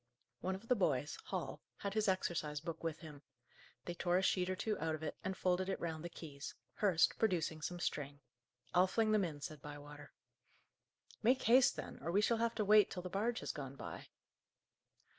[0.39, 3.21] One of the boys, Hall, had his exercise book with him.
[3.85, 6.55] They tore a sheet or two out of it, and folded it round the keys,
[6.73, 8.19] Hurst producing some string.
[8.73, 10.11] "I'll fling them in," said Bywater.
[11.21, 14.07] "Make haste, then, or we shall have to wait till the barge has gone by."